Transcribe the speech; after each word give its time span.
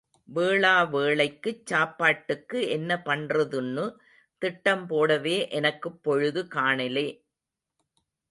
வேளா 0.29 0.83
வேளைக்குச் 0.91 1.65
சாப்பாட்டுக்கு 1.65 2.67
என்ன 2.67 3.01
பண்றதுன்னு 3.05 3.85
திட்டம் 4.41 4.89
போடவே 4.89 5.49
எனக்குப் 5.49 6.03
பொழுது 6.03 6.47
காணலே. 6.47 7.07